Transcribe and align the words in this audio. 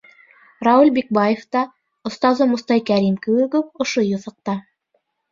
Рауил 0.67 0.89
Бикбаев 0.93 1.43
та, 1.57 1.61
остазы 2.09 2.47
Мостай 2.53 2.81
Кәрим 2.87 3.19
кеүек 3.27 3.57
үк, 3.59 3.69
ошо 3.85 4.05
юҫыҡта. 4.07 4.57